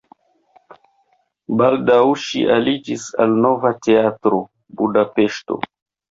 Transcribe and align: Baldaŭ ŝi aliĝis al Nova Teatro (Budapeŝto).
Baldaŭ 1.59 1.99
ŝi 2.23 2.41
aliĝis 2.55 3.03
al 3.25 3.35
Nova 3.43 3.71
Teatro 3.89 4.39
(Budapeŝto). 4.81 5.59